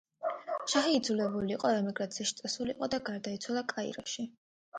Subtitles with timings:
[0.71, 4.29] შაჰი იძულებული იყო ემიგრაციაში წასულიყო და გარდაიცვალა კაიროში.